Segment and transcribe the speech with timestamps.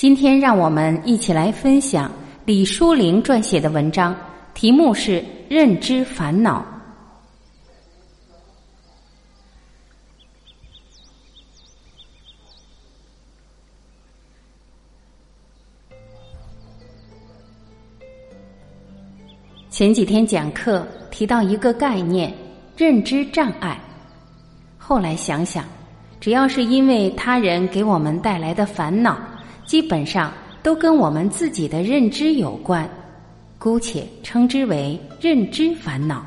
[0.00, 2.10] 今天让我们一起来分享
[2.46, 4.16] 李淑玲撰写的文章，
[4.54, 6.64] 题目是《认知烦恼》。
[19.68, 22.32] 前几天讲课提到一个概念——
[22.74, 23.78] 认知障碍，
[24.78, 25.62] 后来想想，
[26.18, 29.18] 只要是因为他人给我们带来的烦恼。
[29.70, 30.32] 基本上
[30.64, 32.90] 都跟我们自己的认知有关，
[33.56, 36.26] 姑且称之为认知烦恼。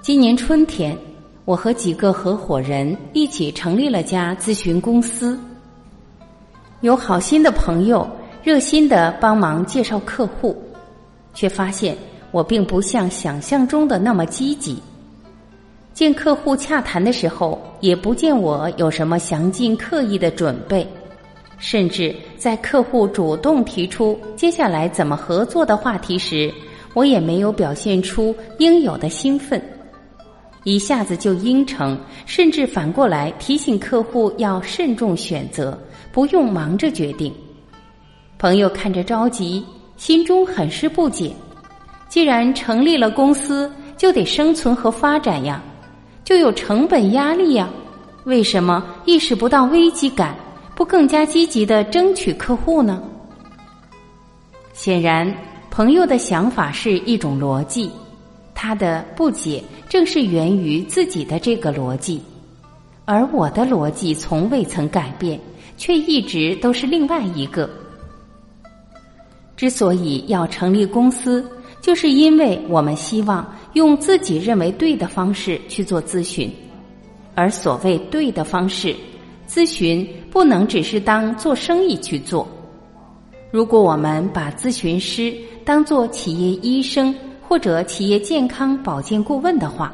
[0.00, 0.96] 今年春天，
[1.44, 5.38] 我和几个合伙人一起成立了家咨询公司，
[6.80, 8.08] 有好心的朋友
[8.42, 10.56] 热心的帮忙介绍客户，
[11.34, 11.94] 却发现
[12.30, 14.82] 我并不像想象中的那么积极。
[15.92, 20.88] 见客户洽谈的时候，也不见我有什么详尽刻意的准备。
[21.62, 26.52] 甚至在客户主动提出接下来怎么合作的话题时，
[26.92, 29.62] 我也没有表现出应有的兴奋，
[30.64, 31.96] 一下子就应承，
[32.26, 35.78] 甚至反过来提醒客户要慎重选择，
[36.10, 37.32] 不用忙着决定。
[38.40, 39.64] 朋友看着着急，
[39.96, 41.32] 心中很是不解。
[42.08, 45.62] 既然成立了公司，就得生存和发展呀，
[46.24, 47.70] 就有成本压力呀，
[48.24, 50.34] 为什么意识不到危机感？
[50.82, 53.00] 不更加积极的争取客户呢？
[54.72, 55.32] 显然，
[55.70, 57.88] 朋友的想法是一种逻辑，
[58.52, 62.20] 他的不解正是源于自己的这个逻辑，
[63.04, 65.38] 而我的逻辑从未曾改变，
[65.76, 67.70] 却一直都是另外一个。
[69.56, 71.48] 之所以要成立公司，
[71.80, 76.52] 就是因为我们希望用自己认为对的方式去做咨询，
[77.36, 78.92] 而所谓对的方式。
[79.52, 82.48] 咨询不能只是当做生意去做。
[83.50, 87.14] 如果我们把咨询师当做企业医生
[87.46, 89.92] 或者企业健康保健顾问的话，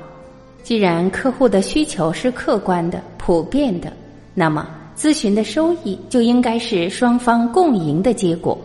[0.62, 3.92] 既然客户的需求是客观的、普遍的，
[4.32, 8.56] 那么咨询的收益就应该是双方共赢的结果。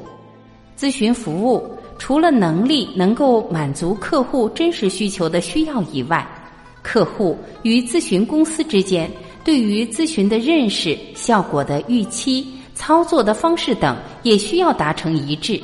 [0.77, 1.67] 咨询服务
[1.97, 6.23] 除了能力能够满足客户真实需求的需要以外，
[6.83, 9.09] 客户与咨询公司之间。
[9.43, 15.61] 对于咨询的认识、效果的预期、操作的方式等，也需要达成一致。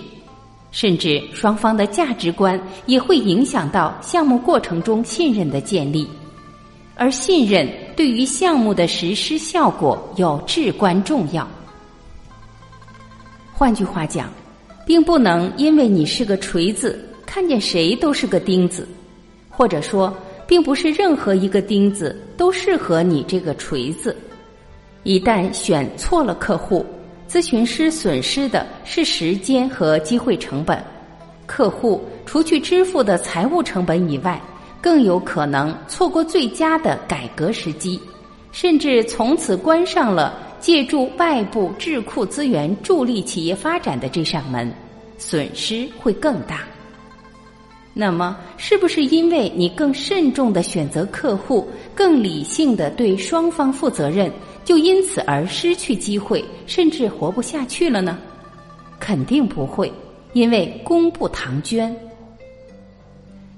[0.72, 6.08] 甚至双方的价值观也会影响到项目过程中信任的建立，
[6.96, 11.48] 而信任对于项目的实施效果有至关重要。
[13.54, 14.30] 换句话讲，
[14.86, 18.88] 并不能因为你是个锤子，看见谁都是个钉子，
[19.50, 20.14] 或者说。
[20.50, 24.18] 并不是任何一个钉子都适合你这个锤子。
[25.04, 26.84] 一旦选错了客户，
[27.30, 30.84] 咨询师损失的是时间和机会成本。
[31.46, 34.42] 客户除去支付的财务成本以外，
[34.82, 38.00] 更有可能错过最佳的改革时机，
[38.52, 44.74] 甚至从此关上了借助外部智库资源助力企业发展的这扇门，
[45.20, 46.64] 损失会更大。
[47.94, 54.32] 那么，是不是因为你更慎重的选择客户，更理性的对双方负责任，
[54.64, 58.18] 就因此而失去机会，甚至活不下去了呢？
[59.00, 59.92] 肯定不会，
[60.34, 61.94] 因为功不唐捐。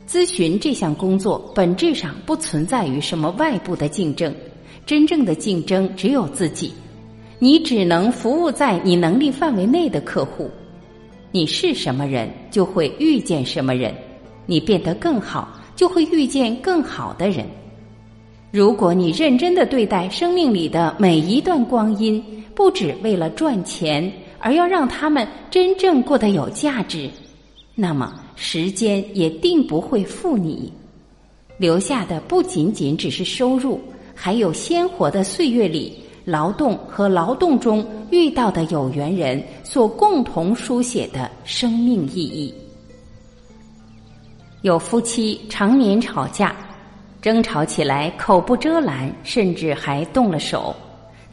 [0.07, 4.33] 咨询这项工作本质上不存在于什么外部的竞争，
[4.85, 6.73] 真正的竞争只有自己。
[7.37, 10.49] 你只能服务在你能力范围内的客户。
[11.31, 13.93] 你是什么人，就会遇见什么人。
[14.51, 17.45] 你变得更好，就会遇见更好的人。
[18.51, 22.21] 如果你认真的对待生命里的每一段光阴，
[22.53, 27.09] 不只为了赚钱，而要让他们真正过得有价值，
[27.75, 30.69] 那么时间也定不会负你，
[31.57, 33.79] 留下的不仅仅只是收入，
[34.13, 42.53] 还有鲜活的岁月里劳动和劳动中遇到的有缘人所共同书写的生命意义。
[44.61, 46.55] 有夫妻常年吵架，
[47.19, 50.75] 争吵起来口不遮拦，甚至还动了手。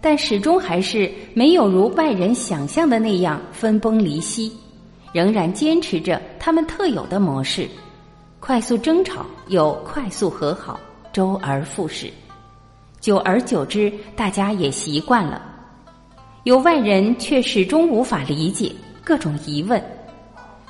[0.01, 4.51] 但始终还是没有如外人想象的那样分崩离析，
[5.13, 7.69] 仍然坚持着他们特有的模式：
[8.41, 10.81] 快速争吵又快速和好，
[11.13, 12.11] 周而复始。
[12.99, 15.43] 久而久之，大家也习惯了。
[16.45, 18.73] 有外人却始终无法理解，
[19.05, 19.83] 各种疑问：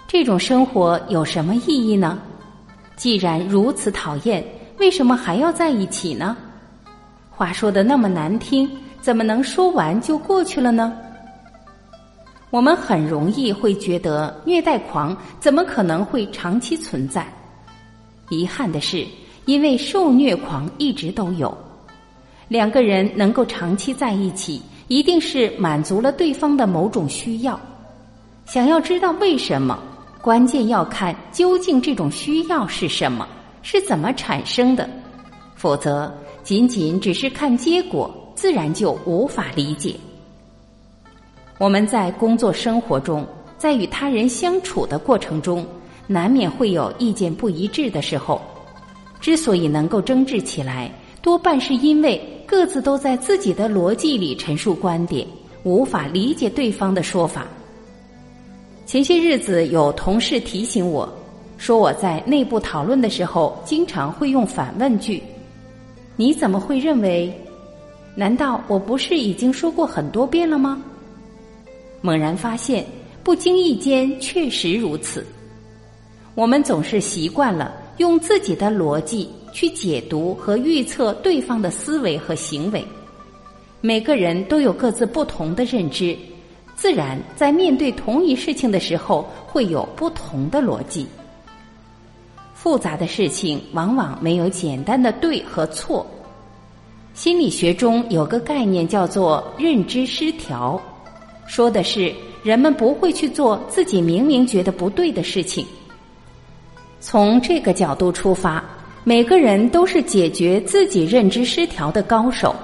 [0.09, 2.19] 这种生活有什么意义呢？
[2.99, 4.45] 既然如此讨厌，
[4.79, 6.37] 为什么还要在一起呢？
[7.31, 8.69] 话说的那么难听，
[9.01, 10.93] 怎么能说完就过去了呢？
[12.51, 17.25] 我们很容易会觉得虐待狂怎么可能会长期存在？
[18.31, 19.07] 遗憾的是，
[19.45, 21.57] 因为受虐狂一直都有。
[22.49, 27.59] 两个人能够长期在一起，一定是满足了对方的某种需要。
[28.45, 29.79] 想要知道为什么，
[30.21, 33.27] 关键要看究竟这种需要是什么，
[33.63, 34.89] 是怎么产生的，
[35.55, 36.13] 否则。
[36.45, 39.95] 仅仅只是看结果，自然就无法理解。
[41.59, 43.27] 我们在工作生活中，
[43.59, 45.67] 在与他人相处的过程中，
[46.07, 48.41] 难免会有意见不一致的时候。
[49.21, 50.91] 之所以能够争执起来，
[51.21, 55.27] 多半是因为各自都在自己的逻辑里陈述观点，
[55.65, 57.47] 无法理解对方的说法。
[58.89, 61.07] 前些日子有同事提醒我，
[61.59, 65.23] 说我在内部讨论的时候，经常会用反问句。
[66.17, 67.31] 你怎么会认为？
[68.15, 70.83] 难道我不是已经说过很多遍了吗？
[72.01, 72.83] 猛然发现，
[73.23, 75.23] 不经意间确实如此。
[76.35, 82.83] 我们总是习惯了用自己的逻辑去解读和预测对方的思维和行为。
[83.83, 86.17] 每个人都有各自不同的认知，
[86.79, 91.09] 自然在面对同一事情的时候会有不同的逻辑。
[92.55, 96.07] 复杂的事情往往没有简单的对和错。
[97.15, 100.81] 心理学中有个概念叫做认知失调，
[101.49, 102.15] 说的是
[102.45, 105.67] 人们不会去做自己明明觉得不对的事情。
[107.01, 108.63] 从这个角度出发，
[109.03, 112.55] 每个人都是解决自己认知失调的高手。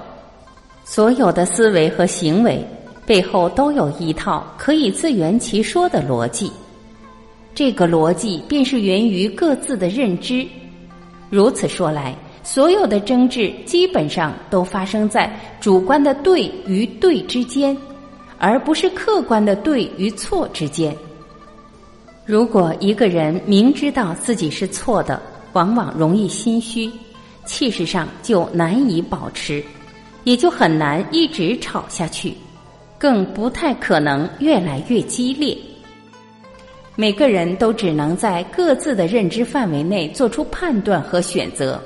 [0.85, 2.65] 所有的思维和行为
[3.05, 6.51] 背后都有一套可以自圆其说的逻辑。
[7.53, 10.45] 这个逻辑便是源于各自的认知。
[11.29, 17.75] 如此说来，所有的争执基本上都发生在主观的对与对之间，
[18.37, 20.95] 而不是客观的对与错之间。
[22.25, 25.21] 如果一个人明知道自己是错的，
[25.53, 26.91] 往往容易心虚，
[27.45, 29.63] 气势上就难以保持，
[30.23, 32.33] 也就很难一直吵下去，
[33.05, 35.55] 更不太可能越来越激烈。
[36.95, 41.79] 每个人都只能在各自的认知范围内做出判断和选择，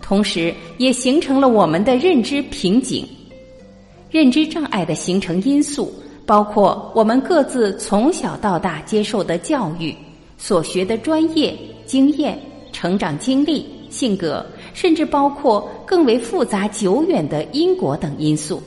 [0.00, 3.04] 同时也形成了我们的认知瓶颈。
[4.08, 5.92] 认知障碍的形成因素
[6.24, 9.92] 包括我们各自从小到大接受的教育、
[10.38, 12.38] 所学的专业、经验、
[12.70, 18.62] 成长经历、性格，甚至包括更为复杂久远的因果等因素。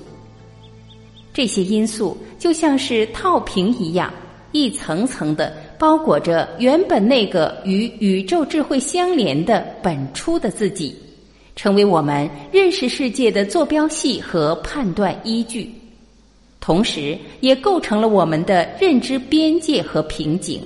[1.36, 4.12] 这些因素就像是套瓶一样，
[4.54, 5.54] 一层层的。
[5.78, 10.96] 包裹着原本那个与宇宙智慧相连的本初的自己，
[11.54, 15.70] 成为我们认识世界的坐标系和判断依据，
[16.62, 20.62] 同时也构成了我们的认知边界和瓶颈。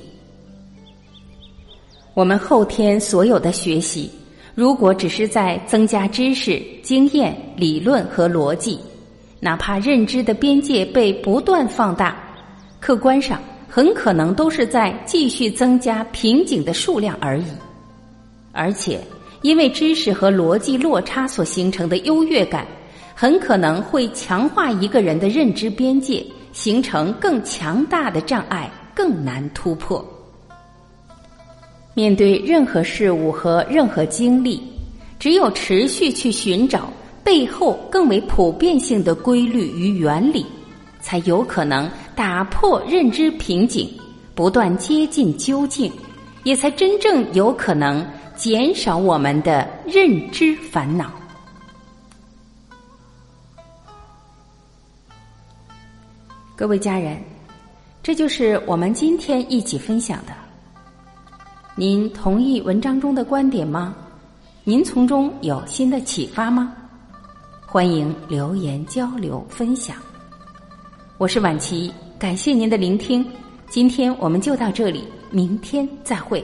[2.14, 4.12] 我们后天所有的学习，
[4.54, 8.78] 如果只是在增加知识、经验、理论和逻辑，
[9.40, 12.16] 哪怕认知的边界被不断放大，
[12.80, 13.40] 客观上。
[13.72, 17.46] 很可能都是在继续增加瓶颈的数量而已，
[18.52, 19.00] 而且
[19.44, 22.66] 因为知识和逻辑落差所形成的优越感，
[23.14, 30.04] 很可能会强化一个人的认知边界，形成更强大的障碍，更难突破。
[31.94, 34.60] 面对任何事物和任何经历，
[35.20, 36.92] 只有持续去寻找
[37.24, 40.46] 背后更为普遍性的规律与原理。
[41.02, 43.90] 才有可能打破认知瓶颈，
[44.36, 45.90] 不断接近究竟，
[46.44, 51.10] 也才真正有可能减少我们的认知烦恼。
[56.54, 57.18] 各位家人，
[58.04, 60.34] 这就是我们今天一起分享的。
[61.76, 63.96] 您同意文章中的观点吗？
[64.66, 66.76] 您从中有新的启发吗？
[67.72, 69.96] 欢迎留言交流分享。
[71.20, 73.24] 我是婉琪，感谢您的聆听。
[73.70, 76.44] 今天我们就到这里，明天再会。